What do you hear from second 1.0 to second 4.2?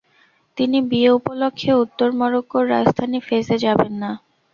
উপলক্ষে উত্তর মরক্কোর রাজধানী ফেজ-এ যাবেন না।